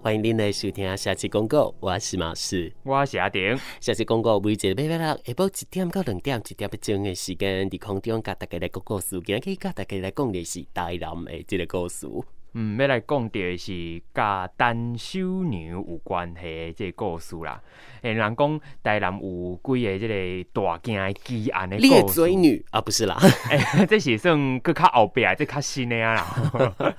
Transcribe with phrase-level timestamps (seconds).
[0.00, 3.58] 欢迎您来收听下期广告，我是马士，我是阿丁。
[3.80, 12.06] 下期广告每节每晚下晡一点到两点，一点半钟的时间，伫空中甲大家来讲故事，今日可以甲大家来讲的是台南的这个故事。
[12.54, 17.62] 嗯，要来讲的是甲陈守娘有关系的这个故事啦。
[18.02, 21.88] 诶，人讲台南有几个这个大件奇案的故事。
[21.88, 23.16] 裂嘴女啊，不是啦，
[23.50, 26.26] 诶，这是算搁较后壁，这较新的啊啦。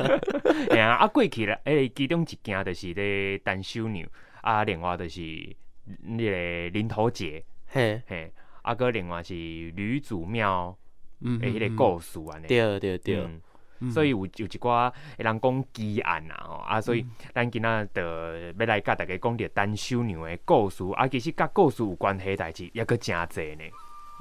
[0.72, 4.08] 哎啊，啊过去了，诶，其中一件就是咧陈守娘，
[4.42, 5.22] 啊，另外就是
[6.04, 8.32] 那个林头姐，嘿，嘿，
[8.62, 10.78] 啊，搁另外是吕祖庙，
[11.22, 12.48] 嗯，诶，迄个故事安尼。
[12.48, 13.18] 对对对。
[13.18, 13.42] 嗯
[13.92, 23.64] 所以有有一寡人讲奇案啊，吼啊，所以咱今仔着要来甲大家讲着单修娘的故事，啊，其实甲故事有关系代志，也阁诚侪呢。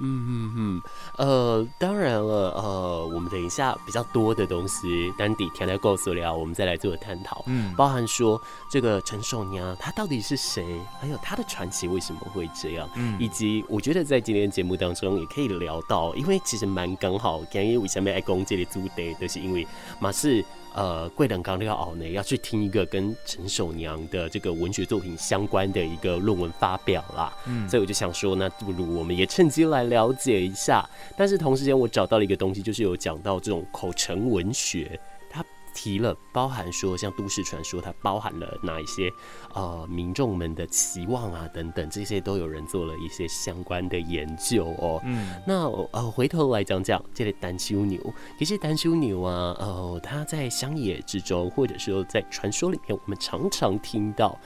[0.01, 0.83] 嗯嗯嗯，
[1.17, 7.43] 呃，当然了，呃，我们等一下比较多的东西，单底填在故事了，我们再来做探讨。
[7.47, 8.41] 嗯，包含说
[8.71, 10.65] 这个陈守娘她到底是谁，
[11.01, 19.67] 还有她的传奇为什么会这样，嗯，以及我觉得在今天节目当中也可以聊到，因为其实蛮刚好，因为为什么爱讲这里主题，都是因为
[20.01, 20.45] 马是。
[20.75, 27.33] 呃，贵人刚要呢，要去听一个跟陈守娘的这个文学作品相关的一个论文发表啦。
[27.47, 30.89] 嗯，所以我就想说，那不如我们也趁机来了解一下。
[31.17, 34.99] 但是同时间，我找到了一个东西，就是有讲到这种口传文学。
[35.31, 35.45] 它
[35.75, 39.11] 提了，包含说像都市传说，它包含了哪一些
[39.55, 45.01] 呃民众们的期望啊等等，这些都有人做了一些相关的研究哦。
[45.05, 48.01] 嗯，那呃回头来讲讲这类单修牛，
[48.39, 54.37] 其实单修牛啊，呃，它在乡野之中，或者说在传说里面，我们常常听到。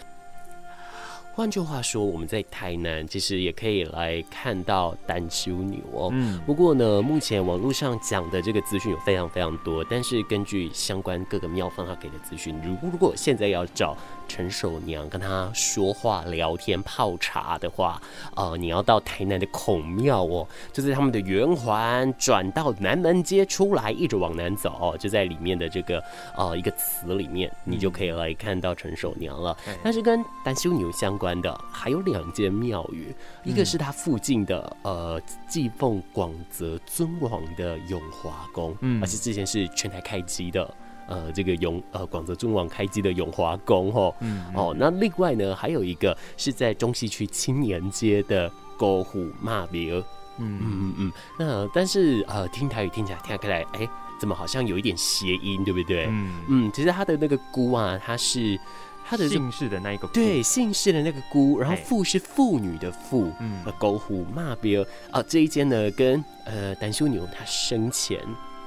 [1.34, 6.10] 换句话说，我们在台南其实也可以来看到单修女哦。
[6.12, 6.38] 嗯。
[6.44, 13.96] 不过呢，目前网络上讲的这个资讯有非常非常多，但是根据相关各个庙方他给的资讯，如果如果现在要找
[14.28, 18.00] 陈守娘跟他说话、聊天、泡茶的话，
[18.34, 26.02] 呃，你要到台南的孔庙哦，就在他们的圆环转到南门街出来，一直往南走，就在里面的这个
[26.36, 29.56] 呃一个祠里面，你就可以来看到陈守娘了。
[29.66, 29.74] 嗯。
[29.82, 33.14] 但是跟陈守娘相关的还有两间庙宇，
[33.44, 40.74] 一个是他附近的呃祭奉广泽尊王的永华宫，嗯，而且之前是全台开机的，
[41.12, 49.96] 呃，这个永呃广泽尊王开机的永华宫哈，嗯，哦，那另外呢还有一个是在中西区青年街的姑父妈庙，
[50.38, 50.60] 嗯。
[50.62, 56.06] 嗯嗯，那但是呃听台语听起来听起来，哎、欸，怎么好像有一点谐音，对不对？
[56.06, 56.32] 嗯。
[56.48, 58.58] 嗯，其实他的那个姑啊，他是。
[59.04, 68.20] 他的姓氏的那一个对姓氏的那个姑，然后妇是妇女的妇，嗯，姑父妈庙啊，这一间呢跟呃陈守娘他生前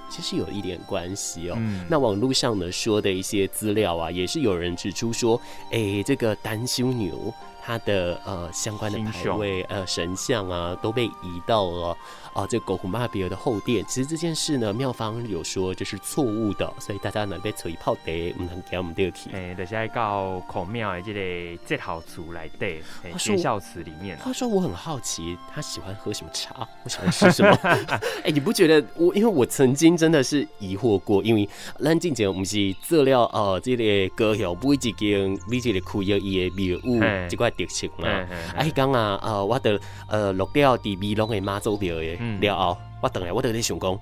[0.09, 1.55] 其实有一点关系哦。
[1.57, 5.39] 嗯、那网络上呢说的一些资料啊，也是有人指出说，
[5.71, 7.33] 哎、欸，这个丹修牛
[7.63, 11.97] 他的呃相关的牌位呃神像啊都被移到了。
[12.35, 19.29] 啊，这个姑父妈庙的后殿，其实这件事呢，庙方有说这是错误的，所以大家能被吹泡的，唔能给我们第二题。
[19.33, 22.81] 哎，就是爱到孔庙的这个节号祠来对，
[23.17, 24.17] 学校祠里面。
[24.17, 26.67] 话说我很好奇，他喜欢喝什么茶？
[26.83, 27.57] 我喜欢吃什么？
[28.25, 29.15] 哎，你不觉得我？
[29.15, 31.47] 因为我曾经真的是疑惑过，因为
[31.79, 38.09] 咱之前我们是资料呃，这个歌谣每一间每一个区域伊的庙宇这块特色嘛。
[38.57, 39.79] 哎，刚啊，呃，我的
[40.09, 42.24] 呃录掉伫美浓的妈祖庙的。
[42.41, 43.99] 了后，我等来我都在想讲，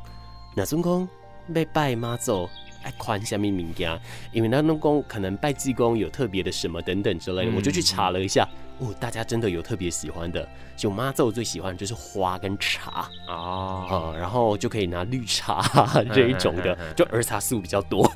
[0.56, 1.08] 那阵讲
[1.54, 2.50] 要拜妈祖
[2.84, 4.00] 爱款什么物件？
[4.32, 8.48] 因为那种讲可能拜济公有特别的什么等等之类的，嗯、我就去查了一下。
[8.80, 15.62] 哦，大家真的有特别喜欢的，就妈祖最喜欢就是花跟茶哦、嗯，然后就可以拿绿茶
[16.12, 18.12] 这一种的，就儿茶素比较多。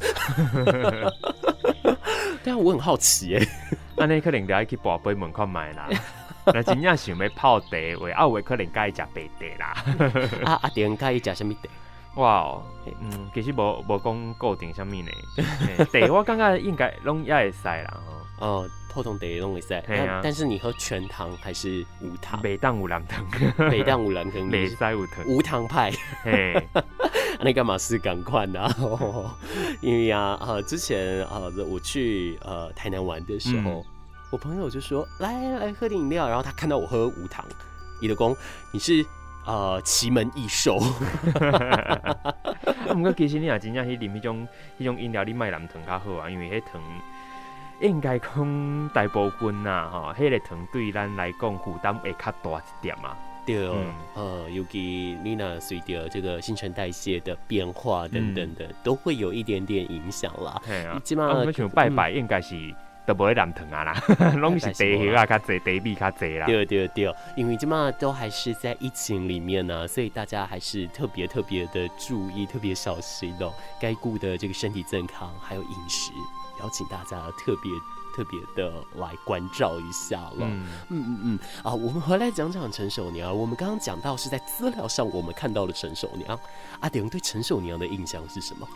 [2.43, 3.47] 但我很好奇哎，
[3.95, 5.87] 那你可能得要去宝贝门口买啦。
[6.53, 7.67] 那真正想要泡茶
[7.99, 9.75] 话，啊，有可能介意食白茶啦。
[10.45, 11.69] 啊 啊，点介意食什么茶？
[12.21, 12.61] 哇，
[13.01, 15.11] 嗯，其实无无讲固定什么呢。
[15.91, 17.99] 茶我感觉应该拢也会使啦。
[18.39, 19.73] 哦，普通茶拢会使。
[19.73, 20.21] 啊。
[20.23, 22.39] 但是你喝全糖还是无糖？
[22.41, 23.25] 每当有蓝糖，
[23.69, 25.25] 每当有蓝糖，袂使有糖。
[25.27, 25.91] 无糖派。
[26.23, 26.67] 嘿，
[27.41, 28.67] 那干嘛是赶快呢？
[29.81, 33.85] 因为啊，呃，之前呃，我去呃台南玩的时候。
[34.29, 37.45] 我朋友就说：“来来喝点饮料。”然后他看到我喝无糖，
[38.01, 38.35] 你的公
[38.73, 39.05] ：“你是
[39.45, 40.77] 呃奇门异兽。”
[41.39, 42.25] 啊，
[42.93, 44.47] 不过其实你也真正去啉迄种
[44.79, 46.81] 迄种饮料，你买蓝糖较好啊，因为迄糖
[47.79, 53.15] 应该讲大部分呐，哈，迄个糖对咱来讲负担会较大一点啊。
[53.45, 60.61] 对，嗯、呃，尤其你呢随着这个新陈代谢的变化等等的，嗯、都会有一点点影响啦。
[60.65, 62.75] 对啊，基本上像拜拜应该是。
[63.07, 63.93] 都不会染疼啊啦，
[64.37, 66.45] 拢是 地血啊较侪，地米较侪啦。
[66.45, 76.11] 对对对，因为即嘛都还是在疫情里面呢、啊，所以大家还是特别特别的注意，特别小心哦，该顾的这个身体健康还有饮食，
[76.59, 77.71] 邀请大家特别
[78.13, 80.39] 特别的来关照一下了。
[80.41, 83.33] 嗯嗯嗯嗯啊，我们回来讲讲陈守娘。
[83.33, 86.37] 我们刚刚讲到是在资料上我们看到了陈守娘，
[86.81, 88.67] 阿点对陈守娘的印象是什么？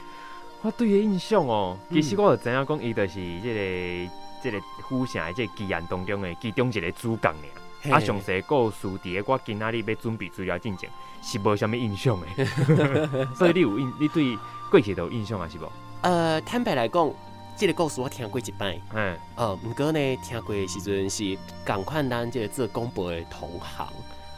[0.64, 4.12] 我对伊印象哦，其实我就知影讲伊就是这个
[4.44, 7.92] 这个府城的这个奇案当中的其中一个主角尔。
[7.92, 10.88] 啊，详细故事伫个我今仔日要准备资料进前
[11.24, 12.46] 是无啥物印象的。
[13.34, 14.38] 所以你有印，你对
[14.70, 15.50] 过去都有印象啊？
[15.52, 15.68] 是无？
[16.02, 17.12] 呃，坦白来讲，
[17.58, 18.80] 这个故事我听过一摆。
[18.94, 19.18] 嗯。
[19.36, 21.36] 呃，不过呢，听过的时阵是
[21.66, 23.88] 赶快当这个做广播的同行。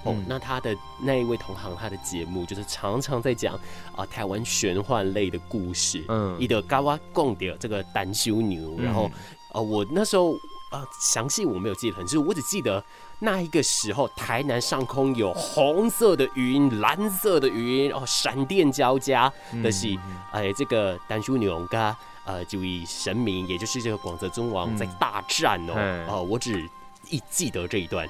[0.04, 6.04] 哦，那他的那一位同行，他的节目就是常常在讲啊、呃、台湾玄幻类的故事。
[6.10, 9.10] 嗯，伊的嘎哇贡的这个单修牛，然后
[9.54, 10.34] 呃我那时候
[10.72, 12.84] 啊详细我没有记得很清楚，我只记得
[13.20, 19.32] 那一个时候台南上空有红色的云、蓝色的云，哦闪电交加
[19.64, 19.88] 的是
[20.32, 21.80] 哎、呃、这个单修牛跟
[22.26, 25.74] 呃就以神明，也就是这个广泽尊王在大战哦。
[25.74, 26.70] 哦、嗯呃，我只。
[27.10, 28.08] 一记得这一段，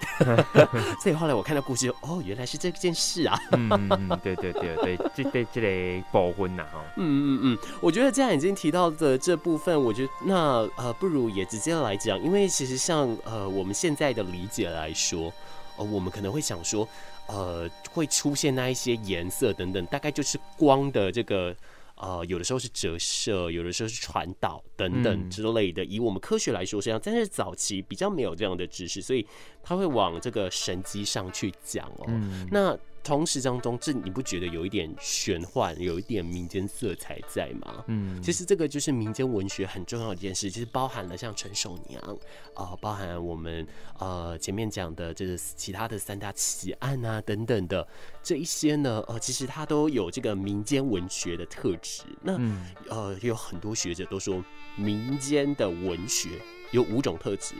[1.01, 3.37] 所以后来我看到故事，哦，原来是这件事啊。
[3.51, 6.81] 嗯，对对对对，这这这类保婚呐，哈。
[6.97, 15.33] 嗯嗯嗯，我觉得既然已经提到的这部分，我觉得那呃，不如也直接来讲，因为其实像呃我们现在的理解来说，
[15.77, 16.87] 呃，我们可能会想说，
[17.27, 21.55] 呃，会出现那一些颜色等等，大概就是光的这个。
[22.03, 25.85] 呃，有的时候是折射，有的时候是传导等等之类的。
[25.85, 29.25] 以我们科学来说是这样，但是早期比较没有这样的知识，所以
[29.63, 32.05] 他会往这个神机上去讲哦。
[32.51, 32.77] 那。
[33.03, 37.83] 同时当中，这你不觉得有一点玄幻，有一点民间色彩在吗？
[37.87, 42.01] 嗯，其实这个就是民间文学很重要的一件事，其实包含了像陈守娘
[42.53, 43.67] 啊、呃，包含我们
[43.99, 47.85] 呃前面讲的这个其他的三大奇案啊等等的
[48.23, 52.03] 这一些呢，呃，其实它都有这个民间文学的特质。
[52.21, 54.41] 那、嗯、呃，有很多学者都说
[54.77, 56.29] 民间的文学
[56.71, 57.53] 有五种特质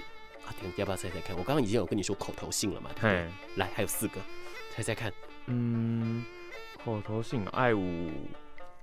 [0.46, 1.38] 啊，等要不要猜猜看？
[1.38, 3.28] 我刚刚已经有跟你说口头性了嘛，对不对？
[3.58, 4.22] 来，还有四个，
[4.74, 5.12] 猜猜看。
[5.48, 6.24] 嗯，
[6.84, 7.80] 口头性爱有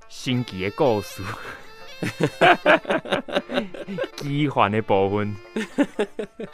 [0.09, 1.23] 新奇的故事，
[4.17, 5.35] 奇幻的部分，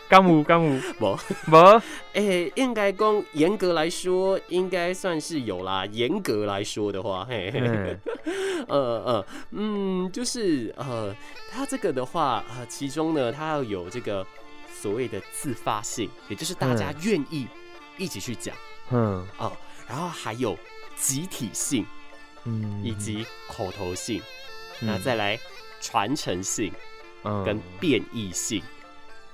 [0.08, 0.80] 敢有敢有？
[1.00, 1.18] 无。
[1.50, 1.82] 无？
[2.14, 5.84] 诶，应该讲严格来说，应该算是有啦。
[5.86, 7.96] 严格来说的话，嘿嘿，嘿，
[8.68, 11.14] 呃呃嗯，就是呃，
[11.50, 14.24] 它这个的话，呃，其中呢，它要有这个
[14.72, 17.46] 所谓的自发性，也就是大家愿意
[17.98, 18.54] 一起去讲，
[18.90, 19.26] 嗯。
[19.36, 19.50] 啊。
[19.88, 20.56] 然后还有
[20.96, 21.86] 集体性，
[22.44, 24.20] 嗯，以及口头性，
[24.80, 25.38] 嗯、那再来
[25.80, 26.72] 传承性，
[27.22, 28.60] 嗯，跟变异性，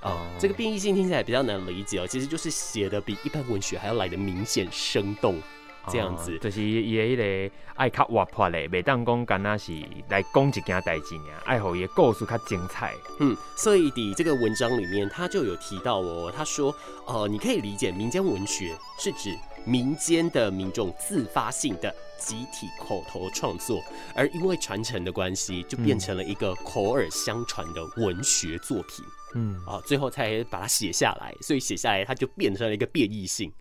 [0.01, 5.41] 哦、嗯，这个变异性听起来比较难理解哦，其实就是写的比一般文学还要来的明显生动，
[5.87, 7.17] 这样子，嗯、就是伊的迄
[7.49, 9.71] 个爱较活泼的，袂当讲干那是
[10.09, 16.75] 来讲一件代志呢，爱好伊的故事较精彩，嗯，所以的这个文章里面他就有提到哦，他说，
[17.07, 19.35] 呃，你可以理解民间文学是指。
[19.65, 23.81] 民间的民众自发性的集体口头创作，
[24.15, 29.05] 而因为传承的关系，就变成了一个口耳相传的文学作品。
[29.35, 33.51] 嗯，啊，最后才把它写下来，所以写下来它就变成了一个变异性。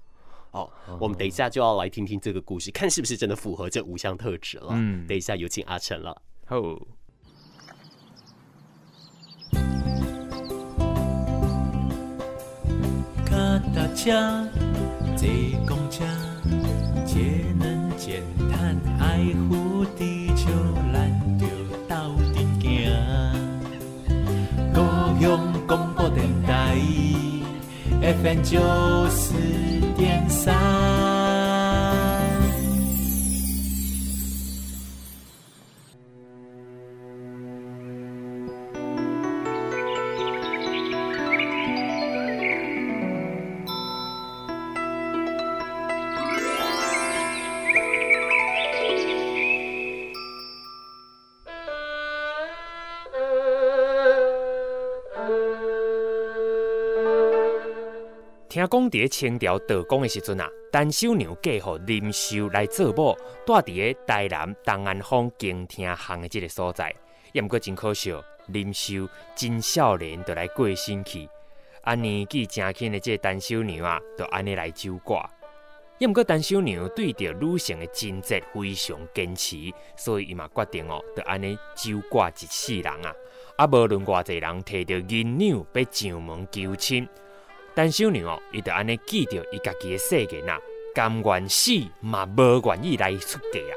[0.50, 4.68] 哦，我们等一下就要来听听这个故事，看是不是真的符合这五项特质了。
[4.73, 6.21] 嗯，等一下有请阿成了。
[6.44, 6.61] 好。
[13.32, 14.12] 坐公车，
[15.16, 15.56] 节
[19.23, 20.50] 爱护地球，
[20.93, 21.47] 咱就
[21.87, 21.95] 斗
[22.35, 22.91] 阵行。
[24.75, 26.76] 高雄广播电台
[28.00, 28.59] ，FM 九
[29.11, 29.35] 四
[29.97, 31.22] 点三。
[58.52, 63.16] 听讲伫清朝道光的时阵啊，陈守娘嫁予林秀来做某，
[63.47, 66.94] 住伫个台南东安坊经厅巷的这个所在。
[67.32, 68.14] 也毋过真可惜，
[68.49, 71.26] 林秀真少年就来过身去。
[71.80, 75.25] 啊，年纪正轻的这个陈守娘啊，就安尼来守寡。
[75.97, 79.56] 也毋过陈守娘对着女性的贞节非常坚持，
[79.97, 83.14] 所以伊嘛决定哦，就安尼守寡一世人啊。
[83.56, 87.09] 啊，无论偌济人摕着银两要上门求亲，
[87.75, 90.61] 陈小娘哦，伊就安尼记着伊家己的誓言啊，
[90.95, 93.73] 甘愿死嘛无愿意来出嫁啊！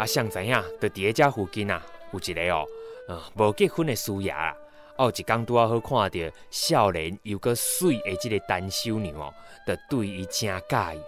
[0.00, 2.66] 啊，谁知影，就伫个遮附近啊，有一个哦，
[3.08, 4.54] 呃，无结婚的师爷啊，
[4.98, 9.32] 哦，一工拄啊好看着少年又阁水的即个陈小娘哦，
[9.66, 11.00] 就对伊诚介意。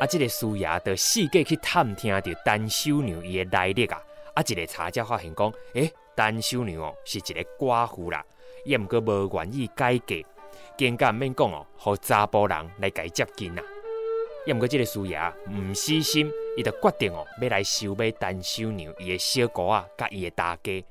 [0.00, 4.00] 啊，即、这个师爷就四界去探听着陈小娘伊的来历啊，
[4.34, 8.24] 啊，一个查才发现讲，诶、欸，陈小娘哦是一个寡妇啦，
[8.64, 10.24] 也毋过无愿意改嫁，
[10.78, 13.62] 更加免讲哦，互查甫人来甲伊接近啦。
[14.46, 20.84] 也毋过即个师爷毋死心，伊就决定哦，要来收买陈小娘伊的小姑仔甲伊的大家。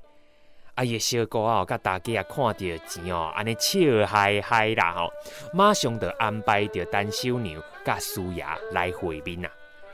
[0.76, 5.10] 啊，伊的小姑仔甲大家啊，看到钱哦，安尼笑嗨嗨啦吼，
[5.54, 9.50] 马上就安排着陈小娘甲师爷来会面啊。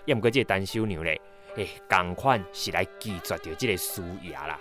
[0.05, 1.21] 要毋过即个陈小娘咧，
[1.55, 4.59] 诶、欸，共款是来拒绝着即个师爷啦。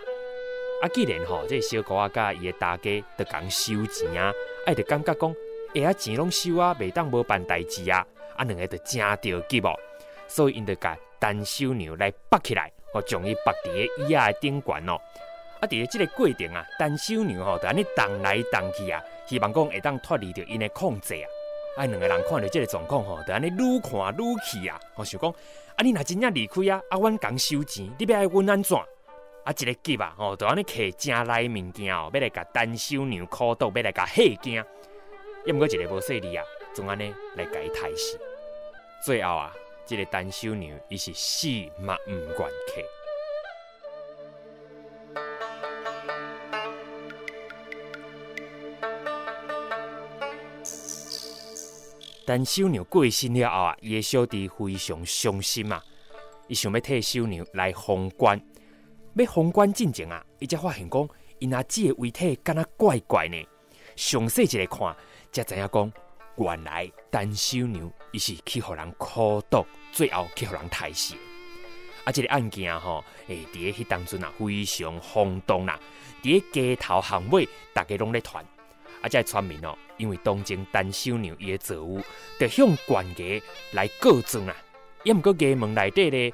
[0.82, 4.32] 啊，既然吼，即、这个小姑仔甲伊的大家都共收钱啊，
[4.66, 5.34] 啊，就感觉讲，
[5.76, 8.04] 哎啊，钱拢收啊，袂当无办代志啊。
[8.34, 9.72] 啊，两个就真着急哦，
[10.26, 14.98] 所以因就甲陈小娘来绑起来，哦，将伊绑伫个椅仔的顶悬哦。
[15.60, 21.26] 啊，伫个即个过程啊，陈小娘吼就安尼动来动去啊，希望讲会当脱离着因的控制啊。
[21.76, 24.80] 啊，两个人看到即个状况吼，就安尼愈看愈气啊。
[24.96, 25.30] 我想讲，
[25.76, 28.76] 啊，你若真正离开啊，啊，阮讲收钱，你要爱阮安怎？
[29.44, 34.64] 啊，一个急啊，吼，就安尼摕正来物件哦，要来甲陈小娘苦毒，要来甲吓惊。
[35.44, 36.44] 又毋过一个无势力啊。
[36.74, 38.18] 总安尼来解态势，
[39.04, 39.52] 最后啊，
[39.84, 42.82] 这个陈小娘伊是死嘛毋愿去。
[52.24, 55.84] 陈小娘过身了后啊，伊的小弟非常伤心啊，
[56.48, 58.40] 伊想要替小娘来封棺，
[59.14, 63.36] 要封棺进前啊，伊才发现讲，因阿姊的遗体敢若怪怪呢，
[63.94, 64.96] 详细一个看，
[65.30, 65.92] 才知影讲。
[66.36, 71.14] 原来陈小娘伊是去互人苦毒，最后去互人害死。
[72.04, 75.78] 啊，这个案件吼，诶，伫个迄当阵啊，非常轰动啦。
[76.22, 78.42] 伫个街头巷尾，大家拢咧传。
[79.02, 82.00] 啊，这村民哦，因为当前陈小娘伊个错误，
[82.40, 83.24] 就向官家
[83.72, 84.56] 来告状啊。
[85.04, 86.32] 也毋过衙门内底咧，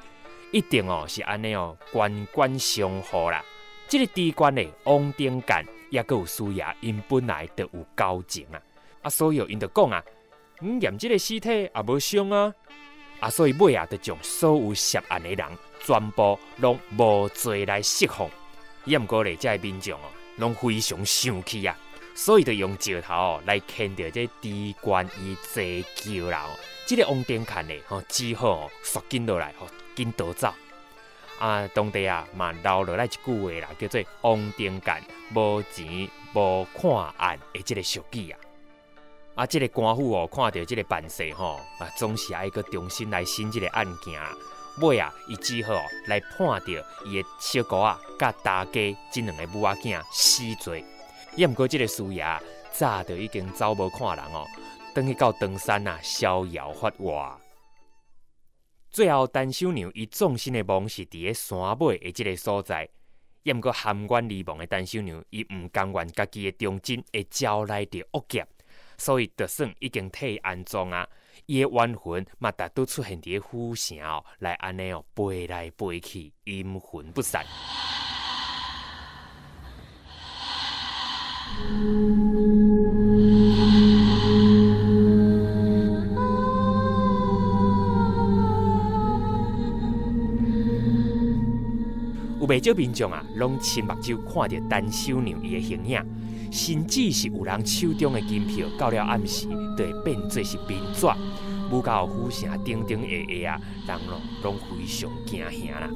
[0.51, 3.43] 一定哦是安尼哦，官官相护啦。
[3.87, 8.61] 这个地官咧，王定干也阁有师爷，因本来就有交情啊。
[9.01, 10.03] 啊，所以因就讲啊，
[10.61, 12.53] 嗯，验这个尸体也无伤啊，
[13.19, 15.45] 啊，所以尾啊，就将所有涉案的人
[15.79, 18.29] 全部拢无罪来释放。
[18.85, 20.05] 也毋过咧，这个民众哦，
[20.37, 21.77] 拢非常生气啊，
[22.15, 25.63] 所以就用石头来牵着这地官伊坐
[25.95, 26.45] 轿啦。
[26.85, 30.53] 这个王定看咧，吼，只好哦，赶紧落来，吼，紧逃走。
[31.39, 35.01] 啊，当地啊，嘛留落来一句话啦，叫做“王定干
[35.33, 38.39] 无钱无看案”的这个俗语啊。
[39.35, 44.19] 啊，这个官府哦，看到这个办事吼，啊，总是爱搁重新来审这个案件。
[44.81, 45.73] 尾啊，伊只好
[46.07, 48.71] 来判着伊的小姑啊，甲大家
[49.11, 50.83] 这两个母仔囝死罪。
[51.39, 52.21] 也毋过这个师爷
[52.69, 54.45] 早就已经走无看人哦，
[54.93, 57.37] 等去到长山啊，逍遥法外。
[58.91, 62.89] 最后，陈小娘伊葬身的墓是伫咧山尾的这个所在。
[63.43, 68.45] 也毋过含冤离亡的陈小娘，伊毋甘愿家己的忠贞会招来着恶劫。
[68.97, 71.07] 所以，就算已经替伊安葬啊，
[71.45, 77.45] 伊的冤魂嘛，逐拄出现伫咧府城哦，来安尼哦，飞来飞去，阴魂不散。
[92.39, 96.01] 有袂少民众啊，拢亲目睭看着陈小娘伊的形影。
[96.51, 99.47] 甚至是有人手中的金票，到了暗时，
[99.77, 101.05] 就会变做是面纸，
[101.71, 103.07] 舞到府城顶顶下
[103.43, 105.87] 下啊，人咯拢非常惊吓啦。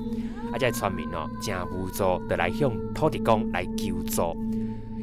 [0.52, 4.38] 啊，这村民哦，真无助，就来向土地公来求助。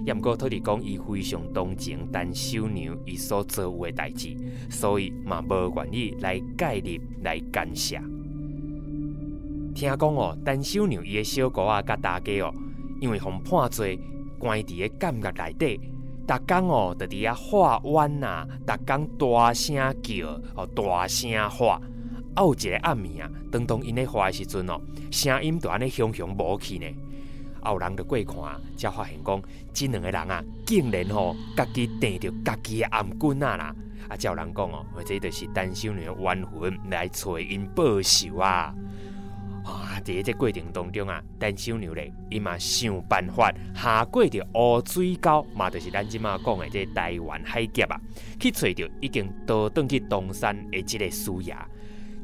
[0.05, 4.37] 也毋过土地讲伊非常同情陈小娘伊所做有的代志，
[4.69, 7.97] 所以嘛无愿意来介入来干涉。
[9.75, 12.53] 听讲哦，陈小娘伊的小姑仔甲大家哦，
[13.01, 13.99] 因为互判罪。
[14.39, 15.81] 关伫个监狱内底，
[16.27, 21.75] 逐工哦，伫伫遐画冤呐，逐工大声叫，哦，大声画。
[22.35, 24.81] 啊，有一个暗暝啊，当当因咧画的时阵哦，
[25.11, 26.87] 声音就安尼响响无去呢。
[27.63, 33.75] 啊，有人就过看，才发现讲，这两个人啊，竟然吼、哦，家己逮着家己的頷颈啊啦。
[34.09, 38.75] 啊，才有人讲哦，或者就是陈小牛的冤魂来找因报仇啊。
[39.63, 48.01] 啊，在这过程当中啊，陈小牛咧，伊嘛想办法下过着乌水沟，嘛就是咱即马讲的这台湾海峡啊，
[48.41, 51.55] 去找着已经倒转去东山的这个师爷，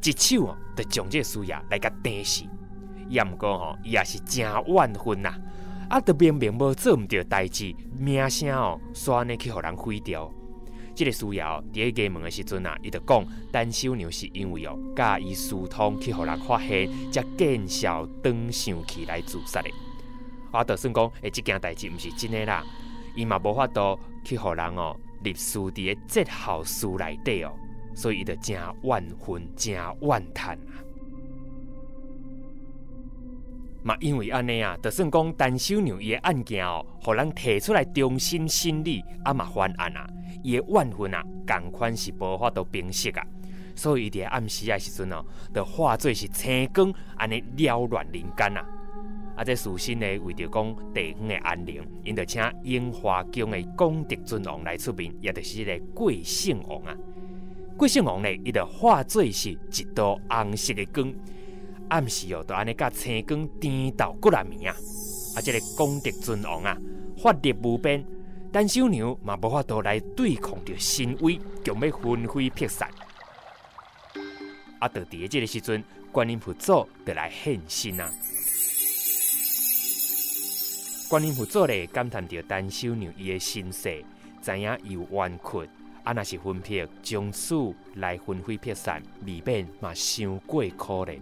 [0.02, 2.44] 一手哦，就将这个师爷来甲钉死。
[3.08, 5.34] 也毋过吼，伊也是真怨愤呐，
[5.88, 10.32] 啊，都明明无做毋着代志，名声哦，煞安尼去互人毁掉。
[10.94, 19.70] 这个师爷哦，伫个衙门的时阵啊，伊就讲，陈小娘是因为哦，假意私通去互人发现，才见笑转生气来自杀的。
[20.50, 22.64] 啊就算讲，诶，这件代志毋是真的啦，
[23.14, 27.52] 伊嘛无法度去互人哦，立书伫个节孝书内底哦，
[27.94, 30.80] 所以伊就真怨愤，真怨叹啊。
[33.86, 40.04] 嘛，因为安尼啊，就算讲陈小娘伊个案件哦，互人提出来重新审理，啊嘛翻案啊。
[40.42, 43.24] 伊个怨愤啊，共款是无法度平息啊，
[43.76, 45.24] 所以伊伫暗时啊时阵哦，
[45.54, 48.66] 就化作是青光安尼缭乱人间啊。
[49.36, 56.96] 啊，这事身呢，为着讲地方的安宁，因就请樱花宫的功德尊王来出面，也就是个贵姓王啊。
[57.76, 61.14] 贵姓王呢，伊就化作是一道红色的光，
[61.88, 64.76] 暗时哦，就安尼甲青光颠倒过来面啊。
[65.36, 66.76] 啊，这个功德尊王啊，
[67.16, 68.04] 法力无边。
[68.52, 72.88] 陈小娘嘛无法度来对抗着神威，强要魂飞魄散。
[74.78, 78.10] 啊，到伫个这个时阵，观音菩萨就来现身啊！
[81.08, 84.02] 观音菩萨咧感叹着陈小娘伊个身世，
[84.40, 85.68] 知影伊有冤屈，
[86.02, 87.54] 啊，若是魂魄从此
[87.96, 91.20] 来魂飞魄散，未免嘛伤过可怜，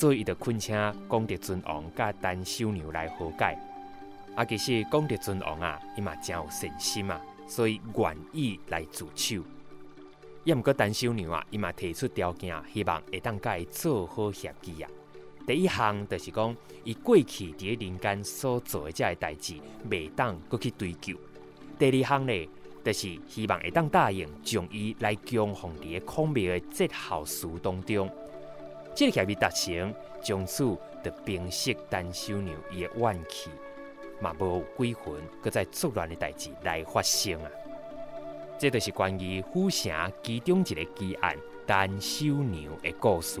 [0.00, 0.74] 所以伊就恳请
[1.06, 3.54] 广德尊王甲陈小娘来和解。
[4.34, 9.42] 啊，其实广德尊王啊，伊嘛真有善心啊，所以愿意来自首。
[10.44, 14.88] 也毋过陈小娘啊，伊嘛提出条件，希望会当甲伊做好协议啊。
[15.46, 19.56] 第一项就是讲，伊过去伫个人间所做的遮个代志，
[19.90, 21.14] 未当搁去追究。
[21.78, 22.48] 第二项呢，
[22.82, 28.10] 就是希望会当答应，将伊来供奉伫个孔庙的节孝祠当中。
[28.94, 30.64] 这个协议达成，从此
[31.02, 33.50] 就平息陈修娘伊的怨气。
[34.20, 37.50] 嘛无有鬼魂，搁再作乱的代志来发生啊！
[38.58, 41.34] 这就是关于府城其中一个奇案——
[41.66, 43.40] 陈修娘的故事。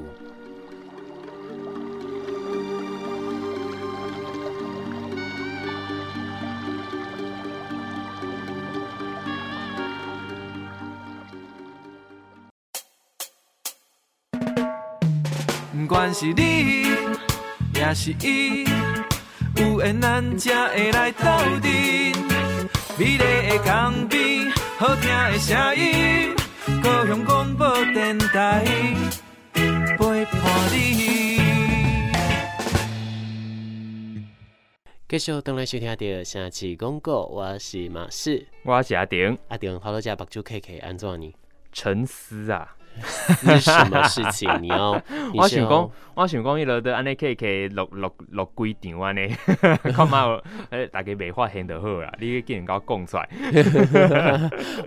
[16.10, 16.88] 管是你，
[17.72, 18.64] 也是伊。
[19.54, 21.22] 有缘咱才会来斗
[21.62, 21.70] 阵，
[22.98, 26.34] 美丽的江边，好听的声音，
[26.82, 28.64] 高雄广播电台
[29.96, 30.42] 陪伴
[30.72, 31.38] 你。
[35.08, 41.32] 继续登来收听的城市广告，我是马仕，我是阿丁，阿丁，好多家目睭 K K 安怎呢？
[41.72, 42.74] 沉思啊。
[42.98, 44.48] 是什么事情？
[44.60, 44.90] 你要，
[45.34, 49.34] 我想讲，我想讲，一路都安尼，可以可以录录录几场安尼，
[49.92, 50.38] 看嘛，
[50.70, 52.12] 诶， 大家未发现就好啦。
[52.20, 53.28] 你竟然甲我讲出来，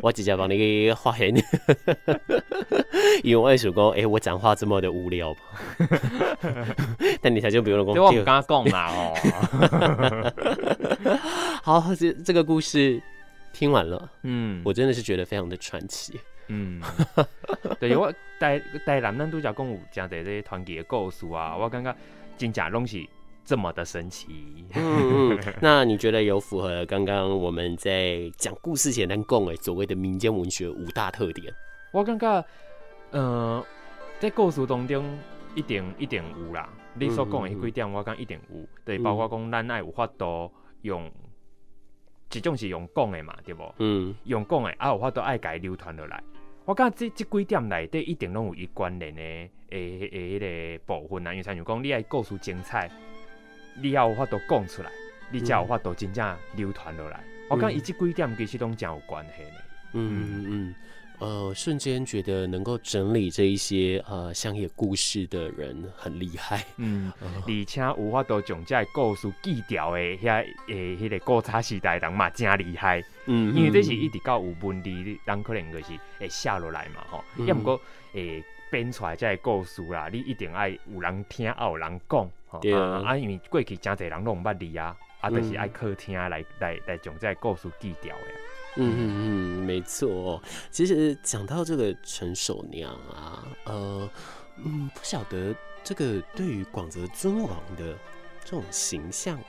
[0.02, 1.34] 我直接帮你发现。
[3.24, 5.36] 因为我想讲，诶、欸，我讲话这么的无聊，
[7.22, 8.04] 但你才就不用讲。
[8.04, 9.14] 我刚刚讲嘛哦。
[11.64, 13.02] 好，这这个故事
[13.54, 16.20] 听完了，嗯，我真的是觉得非常的传奇。
[16.48, 16.82] 嗯，
[17.80, 21.96] 对，我带带男咱都讲讲有这样的这些传奇的故事啊，我感觉
[22.38, 23.10] 真假东西
[23.46, 24.66] 这么的神奇。
[24.74, 31.54] 嗯嗯， 那你觉得有符合刚刚我们在讲故事前咱讲的所谓的民间文学五大特点？
[31.92, 32.46] 我感觉，
[33.12, 33.66] 嗯、呃，
[34.20, 35.18] 在故事当中
[35.56, 36.70] 一定一定有啦。
[36.96, 38.60] 你所讲的那几点，我感觉一定有。
[38.84, 40.52] 对，包括讲咱爱有法度
[40.82, 41.12] 用。
[42.40, 43.74] 这种是用讲的嘛，对不？
[43.78, 46.24] 嗯，用讲的啊，有法度爱家流传落来。
[46.66, 51.32] 我感觉这这几点内底一定拢有伊关联的诶诶，迄个部分啊。
[51.32, 52.90] 因为像讲，你爱故事精彩，
[53.82, 54.90] 你要有法度讲出来，
[55.32, 57.18] 你才有法度真正流传落来。
[57.18, 59.64] 嗯、我感觉伊这几点其实拢真有关系的。
[59.94, 60.46] 嗯嗯。
[60.48, 60.76] 嗯
[61.24, 77.82] 呃，瞬间觉得能够整理这一些呃乡野故事的人很厉害，嗯， 呃、而且有法度将这故事记掉的遐诶，迄个古早时代人嘛真厉害，嗯，因为这是一直到有文字，人可能就是会写落来嘛，吼、嗯，要毋过
[78.14, 82.30] 诶编出来这个故事啦，你一定爱有人听，爱有人讲，
[82.62, 82.74] 对。
[82.74, 88.24] 啊，啊，因为过去真侪人拢毋捌字啊，啊，就是爱靠听来来来来将这个故事记掉的。
[88.76, 90.42] 嗯嗯嗯，没错。
[90.72, 94.10] 其实讲到这个陈守娘啊，呃，
[94.58, 97.98] 嗯，不晓得这个对于广泽尊王的
[98.44, 99.40] 这种形象，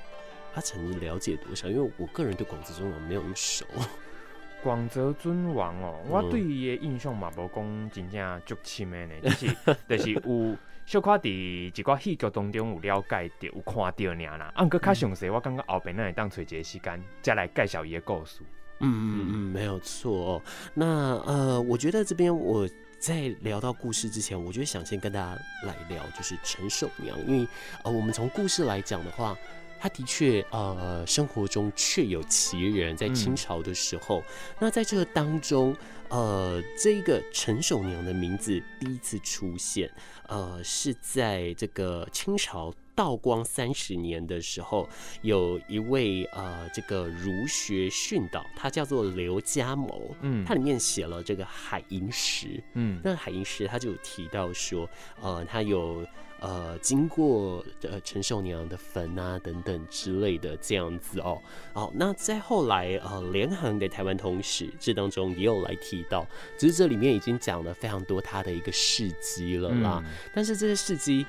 [0.54, 1.68] 阿成了解多少？
[1.68, 3.64] 因为我个人对广泽尊王没有那么熟。
[4.62, 9.56] 广泽尊王哦，我对伊的印象嘛，无讲真正足深的呢，就是
[9.88, 10.56] 就是有
[10.86, 14.52] 小可伫一寡戏剧当中有了解到，有看到尔啦。
[14.54, 18.40] 啊，毋过较详细，我感觉后边咱会当找一个时间再来介绍伊的故事。
[18.80, 20.42] 嗯嗯嗯，没有错哦。
[20.74, 27.48] 那呃，我觉得这边我在聊到故事之前，我觉得想先跟大家来聊，就是陈守娘，因为
[27.82, 29.36] 呃，我们从故事来讲的话。
[29.76, 34.24] 她的确，呃，生活中确有其人，在清朝的时候，嗯、
[34.60, 35.76] 那在这个当中，
[36.08, 39.90] 呃，这个陈守娘的名字第一次出现，
[40.26, 44.88] 呃，是在这个清朝道光三十年的时候，
[45.22, 54.88] 有一位呃，这个儒学训导，他叫做刘家谋，嗯，他里面写了这个海银石，嗯，那海银石他就有提到说，
[55.20, 56.06] 呃，他有。
[56.44, 61.40] 呃，经过呃陈寿娘的坟啊等等之类的这样子哦，
[61.72, 66.26] 好，那再后来呃连横的台湾通史这当中也有来提到，
[66.58, 71.24] 只是这里面已经讲了非常多他的一个事迹了啦，嗯、但是这些事迹。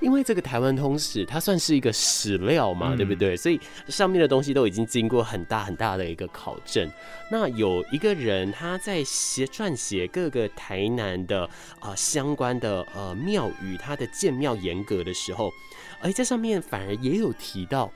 [0.00, 3.36] 因为这个台湾通史，它算是一个史料嘛，嗯、对不对？
[3.36, 6.90] 所以上面的东西都已经经过很大很大的一个考证。
[7.30, 11.44] 那有一个人他在写撰写各个台南的
[11.80, 15.52] 啊、呃、相关的呃庙宇，他的建庙严格的时候，
[16.00, 17.90] 而在上面反而也有提到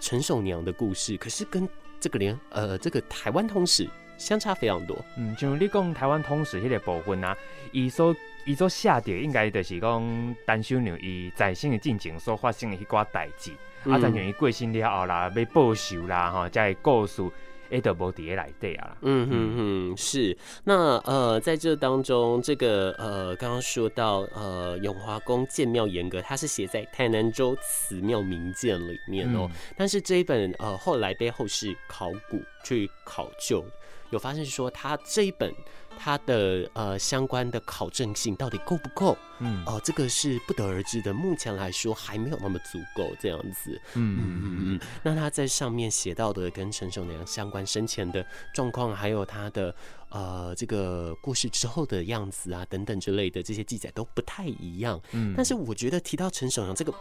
[0.00, 1.68] 陈守娘的故事，可是跟
[1.98, 4.96] 这个连呃这个台湾通史相差非常多。
[5.16, 7.36] 嗯，就你讲台湾通史迄个部分啊，
[7.72, 8.14] 伊所。
[8.46, 13.52] 伊所写的应该就是讲陈守娘伊在生的进程所发生的迄寡代志，
[13.84, 17.22] 嗯、啊，陈守娘伊过身了后啦，要报仇啦，吼，这个故事
[17.70, 18.96] 也都无伫个内底啊。
[19.02, 20.36] 嗯哼哼，是。
[20.64, 29.50] 那呃，在这当中，这个呃，刚刚说到呃，永华宫建庙严格，它是写在《台南州祠庙名鉴》里面哦、喔。
[29.52, 33.64] 嗯、但是这一本呃，后来被后世考古去考究，
[34.10, 35.54] 有发现说，它这一本。
[36.02, 39.14] 它的呃相关的考证性到底够不够？
[39.38, 41.12] 嗯，哦、呃，这个是不得而知的。
[41.12, 43.78] 目前来说还没有那么足够这样子。
[43.94, 44.80] 嗯嗯嗯嗯。
[45.02, 49.74] 那他在上面写到的跟陈守娘相关生前的状况，还有他的
[50.08, 54.98] 呃这个过世之后的样子啊等等之类的这些记载都不太一样。
[55.12, 56.94] 嗯，但是我觉得提到陈守娘这个。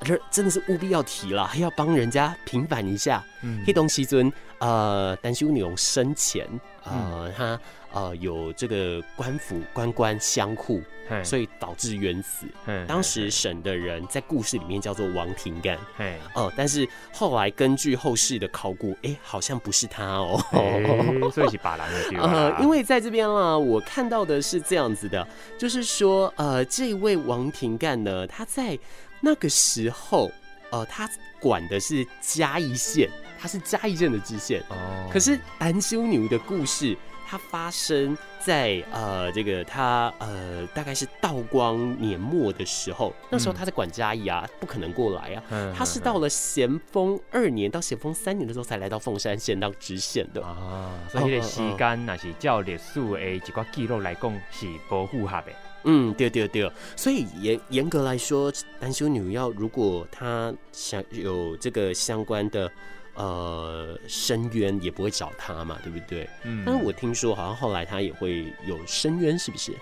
[0.00, 3.24] 这真的是务必要提了，要帮人家平反一下。
[3.42, 6.46] 嗯，黑东西尊，呃，陈守娘生前，
[6.84, 7.60] 呃，他
[7.92, 10.82] 呃有这个官府官官相护，
[11.22, 12.46] 所以导致冤死。
[12.64, 15.78] 嘿当时审的人在故事里面叫做王廷干。
[15.96, 20.42] 嘿，哦、呃，但是后来根据后世的考古，哎、欸，好像不是他哦。
[21.32, 25.26] 所以是把人的呃，因为在这边啊，我看到的是这样子的，
[25.58, 28.78] 就是说，呃，这位王廷干呢，他在。
[29.24, 30.30] 那个时候，
[30.70, 31.08] 呃，他
[31.40, 33.08] 管的是嘉义县，
[33.40, 34.62] 他是嘉义县的知县。
[34.68, 35.08] 哦。
[35.10, 36.94] 可是陈守娘的故事，
[37.26, 45.42] 它发生在呃这个他呃大概是道光年末的时候，那时候他在管嘉义啊，不可能过来啊。
[45.50, 45.74] 嗯。
[45.74, 50.92] 他是到了咸丰二年到咸丰三年的时候才来到凤山县当知县的啊。
[51.10, 55.52] 所以这个时间那是照历史的一个记录来讲是不符合的。
[55.84, 62.70] 嗯，对对对，所以严严格来说，单修女要如果她想有这个相关的
[63.14, 66.28] 呃深渊，也不会找她嘛，对不对？
[66.44, 69.72] 嗯，但是我听说好像后来她也会有深渊，是不是？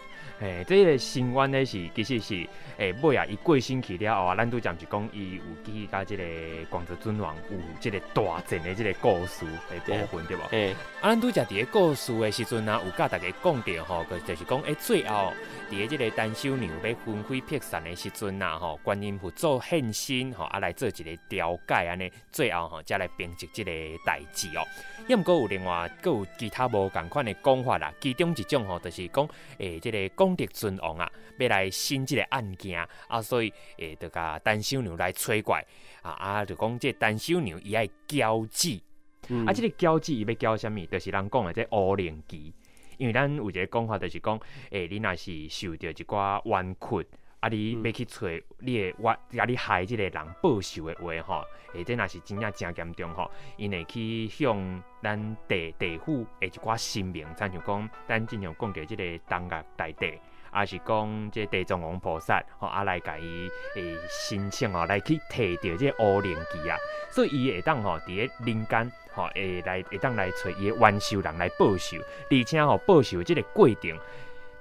[0.43, 6.25] 诶，这个新闻呢是其实是诶，尾啊，伊过星期了后啊，咱都讲是讲伊有记甲这个
[6.69, 10.43] 广泽尊王有这个大战的这个故事的部分，对不？
[10.51, 15.33] 诶，啊，咱都讲伫个故事的时阵啊，有甲大家讲到吼，就是讲诶，最后
[15.71, 23.71] 伫个这个陈守娘要魂飞魄散的时阵呐，吼，观音菩萨现身吼，啊来做一个调解安尼，最后吼才来编辑这个
[24.05, 24.67] 代志哦。
[25.07, 29.29] 也毋过有另外，阁有其他无共款的讲法啦，其中一种吼，就是讲
[29.59, 30.32] 诶，这个讲。
[30.33, 35.65] 广泽尊王啊，要来审即个案件啊，所以诶、欸，就甲陈守娘来催怪
[36.03, 38.83] 啊啊，就讲这陈守娘伊爱交际，
[39.29, 40.87] 嗯、啊，这个交际伊要交什物？
[40.87, 42.53] 就是人讲的这乌灵旗，
[42.97, 44.39] 因为咱有一个讲法，就是讲，
[44.71, 47.07] 诶、欸，你若是受着一寡冤屈，
[47.43, 48.29] 啊，你要去找
[48.61, 60.19] 你的冤，啊，你害即个人报仇的话，吼，诶，这若是真正真严重吼，因会去向咱地地府诶一寡神明，亲像讲，咱经常讲到这个东岳大帝。
[60.53, 66.77] 啊，是讲这地藏王菩萨吼，啊来甲伊诶申请哦，来去摕着这乌灵旗啊，
[67.11, 71.97] 所以伊会当吼伫咧人间吼，会来会当来找伊诶冤仇人来报仇，
[72.31, 73.99] 而且吼报仇这个过程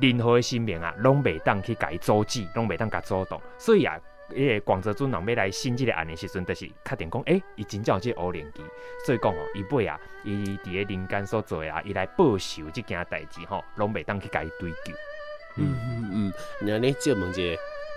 [0.02, 3.40] 任何的神明啊，拢袂当去改阻止，拢袂当甲阻挡。
[3.58, 4.00] 所以啊，
[4.32, 8.62] 迄个，广泽尊人要来审即个案的时阵，就是确定讲，诶、欸，伊真正有即个乌灵机。
[9.06, 14.94] 所以讲吼，伊尾啊，伊伫个人间所做啊，伊来报仇即件代志吼，拢袂当去甲伊追究。
[15.58, 17.42] 嗯嗯嗯，那你借问者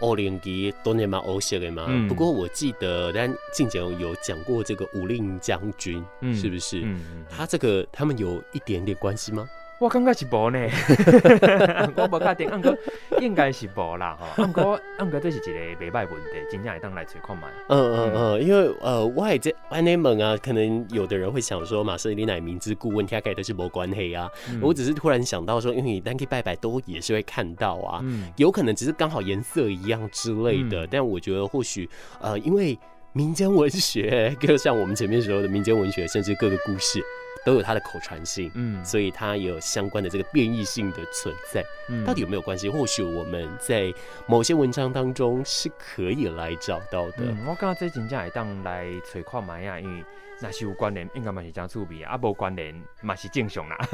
[0.02, 1.86] 乌灵机当然嘛乌色的嘛。
[1.88, 6.80] 嗯、不过我记得咱之前有讲过这个武令将军，嗯、是不是？
[6.80, 9.48] 嗯嗯，他这个他们有一点点关系吗？
[9.80, 10.58] 我感觉是无呢，
[11.96, 12.76] 我无确定，不过
[13.20, 14.44] 应该是无啦吼。
[14.44, 17.42] 不过，不过这是一个袂歹问题，真正会当来找看觅。
[17.68, 24.30] 嗯嗯嗯，因为呃，我还在安内蒙啊，可能有的人会想说，马瑟利乃明知故问，大概都是无关系啊。
[24.48, 30.86] 嗯、我只是突然想到说，因为你单去拜拜都也是会看到啊，嗯、有可能只是刚好颜色一样之类的。
[30.86, 31.88] 嗯、但我觉得或许
[32.20, 32.78] 呃，因为
[33.12, 37.02] 民间文学， 就像我们前面说的民间文学，甚至各个故事。
[37.44, 41.64] 都有它的口传性，嗯，所以它也有相关的这个变异性的存在。
[41.88, 42.68] 嗯，到底有没有关系？
[42.68, 43.92] 或许我们在
[44.26, 47.18] 某些文章当中是可以来找到的。
[47.18, 50.04] 嗯、我刚刚这真正会当来找看卖啊，因为。
[50.40, 53.78] 那是有关联，应该嘛是真趣味啊，无关联嘛是正常啦。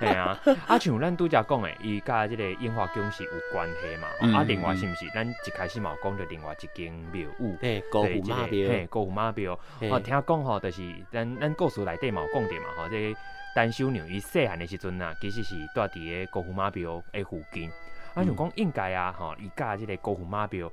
[0.00, 4.08] 系啊，啊像咱拄则讲诶，伊甲即个樱花宫是有关系嘛。
[4.20, 5.08] 嗯、啊，另外是毋是？
[5.14, 9.52] 咱一开始嘛有讲着另外一间庙宇，诶，高虎妈庙，嘿，高虎妈庙。
[9.52, 13.14] 哦嘿，听讲吼，就是咱咱故事内底嘛有讲着嘛，吼，这
[13.54, 17.70] 单修娘伊细汉诶时阵啊，其实是住伫个高虎妈庙诶附近。
[18.14, 20.70] 啊，想讲应该啊，吼，伊甲即个高虎妈庙。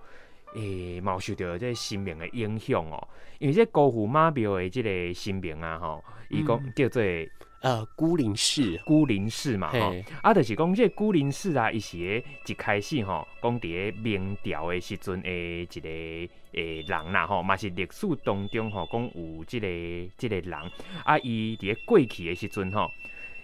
[0.56, 3.08] 诶，冇、欸、受到这个神明的影响哦，
[3.40, 7.02] 因为这高虎妈庙的这个神明啊，吼，伊讲叫做
[7.62, 15.90] 呃孤灵寺，孤灵寺嘛，吼，啊，就是讲这孤灵寺啊，伊是咧一开始吼，讲伫个明朝的时阵的一个
[16.54, 19.68] 诶人啦，吼，嘛是历史当中吼讲有这个
[20.18, 20.54] 这个人，
[21.04, 22.92] 啊，伊伫个过去的时阵吼，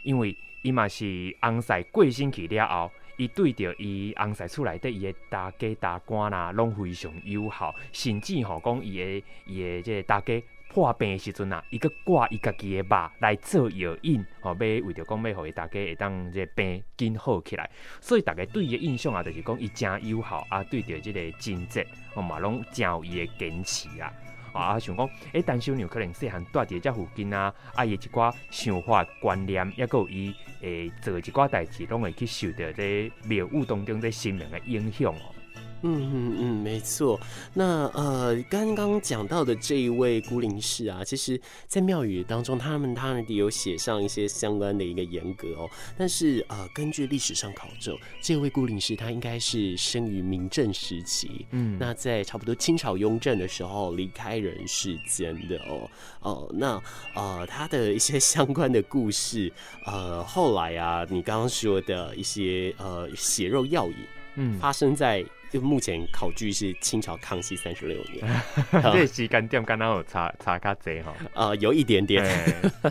[0.03, 1.05] 因为伊嘛是
[1.41, 2.91] 红婿过身去了后。
[3.19, 24.13] 伊对着伊翁婿厝内底伊诶大家大官啦，拢非常友好，甚至吼讲伊诶伊诶即个大家破病诶时阵啊，伊阁挂伊家己诶肉来做药引，吼，要为着讲要互伊大家会当即个病紧好起来，所以大家对伊诶印象啊，就是讲伊诚友好啊，对着即个亲戚，吼嘛拢诚有伊诶坚持啊。
[24.53, 35.35] 啊，想讲，诶、欸，陈小娘可能细汉住伫遮附近啊，啊，伊一寡想法观念，抑阁有伊诶做一寡代志，拢会去受到这庙宇当中这心灵的影响哦。
[35.81, 37.19] 嗯嗯嗯，没错。
[37.53, 45.69] 那呃，刚刚讲到的这一位孤灵士啊，其实，在庙宇当中，他们他们也有写上一些相关的一个严格哦。
[45.97, 55.89] 但是呃，根据历史上考证，这位孤灵士他应该是生于明正时期，嗯，那在差不多清朝雍正的时候离开人世间的哦
[56.21, 56.49] 哦。
[56.53, 56.81] 那
[57.15, 59.51] 呃，他的一些相关的故事，
[59.85, 63.95] 呃，后来啊，你刚刚说的一些呃血肉药引，
[64.35, 65.25] 嗯，发生在。
[65.49, 68.25] 就目前考据是清朝康熙三十六年，
[68.93, 72.23] 这时间点刚刚有差差较侪哈，啊，有一点点，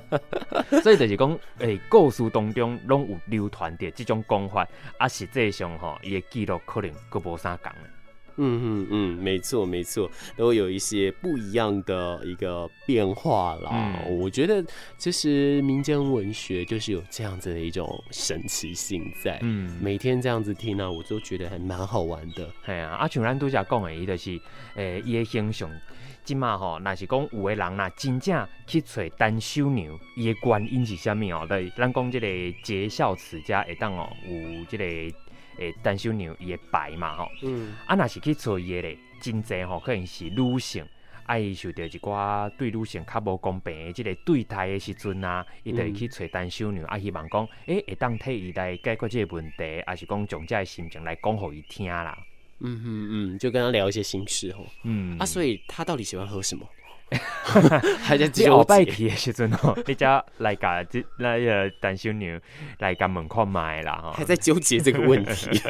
[0.82, 4.66] 所以就是讲，诶、欸，故事当中拢有流传着这种讲法，
[4.98, 7.70] 啊，实际上吼，伊的记录可能佫无啥共。
[8.38, 13.70] 嗯嗯嗯，没错没错，都有一些不一样的一个变化啦。
[14.06, 14.64] 嗯、我觉得
[14.96, 19.38] 其实民间文学就是有这样子的一种神奇性在。
[19.42, 22.48] 嗯，每天这样子听呢、啊，我都觉得还蛮好玩的。
[22.64, 24.40] 系啊，啊像咱拄则讲的，伊就是
[24.76, 25.68] 诶，伊的形象，
[26.22, 31.44] 即马吼，若是讲有个人呐，真正去找单修娘，伊的原因是啥物哦？
[31.48, 32.26] 对，咱讲这个
[32.62, 35.16] 节孝慈家会当哦，有这个。
[35.58, 40.86] 诶，单手娘伊个牌嘛吼，嗯，啊，若是去找伊诶咧，真侪吼，可能是女性，
[41.24, 52.16] 啊，伊受到一寡对女性较无公平的即个对待的时阵啊，伊就会去找单修娘，啊，希望讲，诶、欸，会当替伊来解决即个问题，还是讲从这个心情来讲互伊听啦。
[52.60, 54.66] 嗯嗯嗯，就跟他聊一些心事吼。
[54.82, 56.66] 嗯，啊，所以他到底喜欢喝什么？
[58.02, 62.38] 还在后摆去的时阵吼，你家来甲这那个单修牛
[62.78, 65.60] 来甲门口买啦吼，还在纠结这个问题。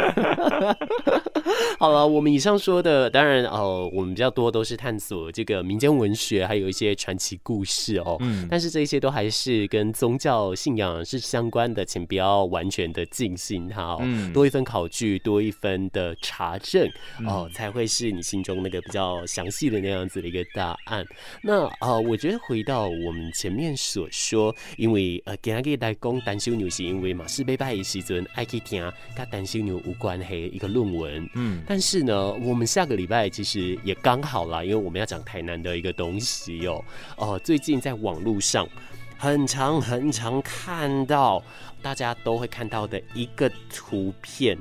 [1.78, 8.16] 好了，我们以上说的，当然哦，我们比较多都是探索这个民间文学，还有一些传奇故事哦。
[8.20, 13.98] 嗯，但是这些都还是跟宗教信仰是相关的，请不要完全的尽信它哦。
[14.00, 16.84] 嗯，多一分考据，多一分的查证
[17.24, 21.06] 哦，嗯、才会是你心中那个比较详细的那样子的一个答案。
[21.42, 28.80] 那啊、呃，我觉得回到我们前面所说，因为呃，今日来讲单修牛是因为嘛，是被拜的时阵爱去听
[29.16, 31.28] 跟单修牛无关系一个论文。
[31.34, 36.84] 嗯，但是呢，我们下个礼拜其实也刚好啦，因为我们要讲台南的一个东西哦。
[37.16, 38.68] 哦、呃，最近在网络上
[39.16, 41.42] 很常很常看到，
[41.82, 44.56] 大家都会看到的一个图片。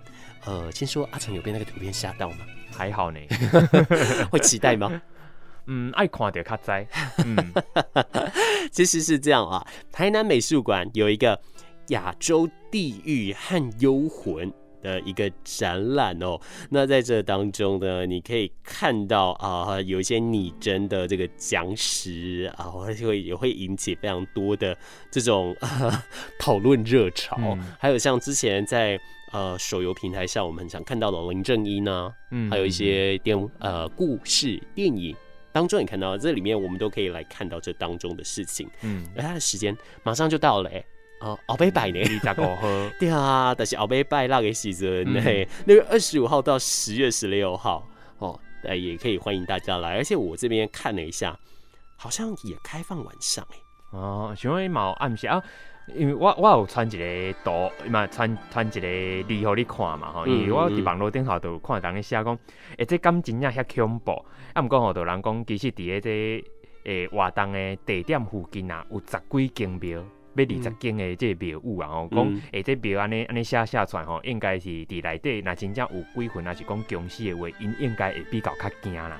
[0.45, 2.38] 呃，先说阿成有被那个图片吓到吗？
[2.71, 3.19] 还好呢，
[4.30, 5.01] 会期待吗？
[5.67, 6.88] 嗯，爱看的较在。
[7.25, 7.36] 嗯，
[8.71, 9.65] 其实是这样啊。
[9.91, 11.39] 台南美术馆有一个
[11.89, 14.51] 亚洲地狱和幽魂
[14.82, 16.39] 的一个展览哦。
[16.69, 24.77] 那在这当中呢，你可以看到啊，有一些拟真的这个僵尸啊，会也会引起非常多的
[25.12, 25.56] 这种
[26.39, 27.38] 讨论热潮。
[27.39, 28.99] 嗯、还有像之前在。
[29.34, 35.13] 呃，手游平台上我们很常看到的林正英呢，嗯，还有一些电呃故事电影
[35.57, 40.85] 当中，也看到这里面我们都可以来看到这当中的事情，嗯，而他的时间马上就到了，哎，
[41.21, 41.99] 哦，后尾拜呢，
[42.99, 47.83] 对啊，但是后尾拜那个时阵，嘿，六月二十五号到十月十六号，
[48.19, 51.35] 哦，哎，也可以欢迎大家来，而且我这边看了一下，
[51.95, 53.57] 好像也开放晚上，哎，
[53.97, 55.43] 哦，请问毛暗下。
[55.95, 62.38] 因为我我有传一个图，嘛传传一个字互你看嘛吼，因为我伫网络顶头都有看人咧写讲，
[62.78, 64.12] 诶，这感真正遐恐怖，
[64.54, 66.43] 啊，毋过吼，有人讲其实伫咧这
[66.84, 70.00] 诶活动诶地点附近啊，有十几间庙，
[70.36, 79.19] 要二十间诶这庙宇啊，吼，讲诶这庙安尼安尼写写出来吼，应该是伫内底，若真正有鬼魂，还是讲僵尸诶话，因应该会比较较惊啦。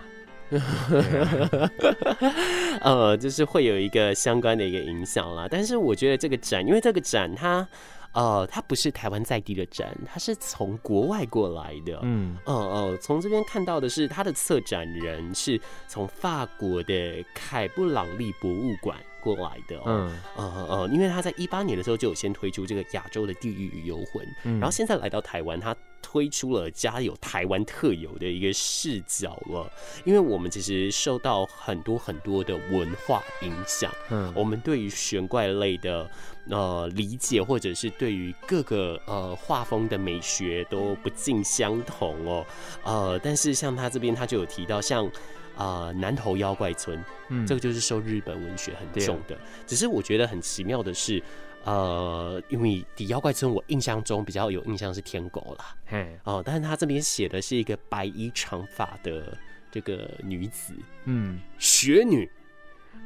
[2.82, 5.48] 呃，就是会有一个相关的一个影响啦。
[5.50, 7.68] 但是我觉得这个展，因为这个展它，
[8.14, 12.00] 呃，它不是台湾在地的展，它是从国外过来的。
[12.04, 18.98] 嗯，呃呃，从这边看到的是，它的策展人是从法国的凯布朗利博物馆。
[19.20, 29.72] 过来的，嗯呃呃，因为他在一八年的时候就有先推出这个亚洲的地狱与游魂，嗯，然后现在来到台湾，他推出了加有台湾特有的一个视角了。
[30.06, 36.10] 因为我们其实受到很多很多的文化影响，嗯，我们对于玄怪类的
[36.50, 42.46] 呃理解，或者是对于各个呃画风的美学都不尽相同哦，
[42.84, 45.10] 呃，但是像他这边他就有提到像。
[45.58, 49.36] 啊、呃，南投妖怪村，嗯，这个就是受日本文学很重的。
[49.66, 51.20] 只是我觉得很奇妙的是，
[51.68, 59.38] 呃，因为底妖怪村，我印象中比较有印象是天狗啦，嘿，哦、呃，但是他这边写的是一个白衣长发的
[59.70, 62.30] 这个女子，嗯，雪女，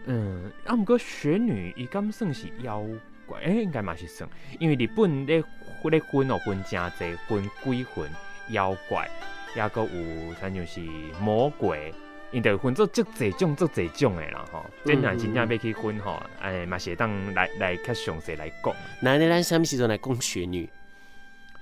[0.06, 2.86] 嗯，啊，不过雪女伊敢算是妖
[3.26, 3.40] 怪？
[3.40, 5.44] 哎、欸，应该嘛是算，因为日本咧
[5.86, 8.08] 咧分哦分真侪，分鬼魂、
[8.52, 9.10] 妖怪，
[9.56, 10.80] 也阁有像就是
[11.20, 11.92] 魔鬼。
[12.32, 18.74] 因得分做足侪种、足侪种诶啦吼，真正真正要去分吼，哎，嘛是当来来较详细来讲。
[19.02, 20.70] 那你咱什么时阵来讲雪女？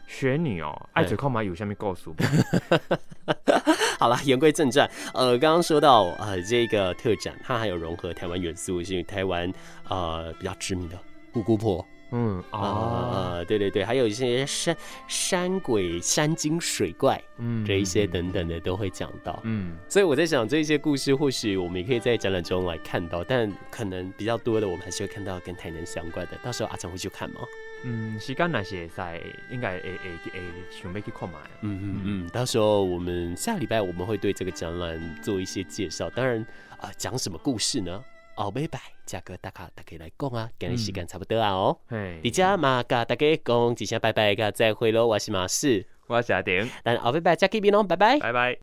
[0.07, 2.09] 雪女哦、喔，爱嘴看嘛有啥物故事？
[3.99, 9.51] 好了，言归正传，呃，刚刚说到呃这个特展，它还有融合台湾元素，是因为台湾
[9.87, 10.97] 呃比较知名的
[11.33, 11.85] 五姑婆。
[12.11, 14.75] 嗯啊、对对对，还有一些山
[15.07, 26.37] 山鬼、山精、水怪，嗯，这一些等等的都会讲到，嗯，所以我在想这些故事，或许我们也可以在展览中来看到，但可能比较多的，我们还是会看到跟台南相关的。
[26.43, 27.41] 到时候阿成会去看吗？
[27.83, 30.41] 嗯，时间那些在应该诶诶诶，
[30.81, 31.39] 准备去看嘛。
[31.61, 36.45] 嗯嗯嗯，到时候我们下礼拜我们会对这个展览做一些介绍，当然
[36.77, 38.03] 啊，讲、呃、什么故事呢？
[38.43, 41.77] 后尾摆，价格大家大家来讲啊，今日时间差不多啊哦。
[42.23, 45.07] 你家马，甲大家讲一声拜拜，甲再会喽。
[45.07, 48.57] 我是马四，我是阿丁，咱后尾摆再见拜拜，拜拜。